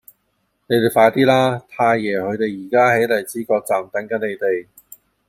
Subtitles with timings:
[0.65, 1.61] 你哋快啲啦!
[1.69, 4.65] 太爺佢哋而家喺荔枝角站等緊你哋